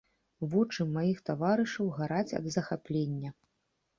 [0.53, 3.29] Вочы маіх таварышаў гараць ад захаплення.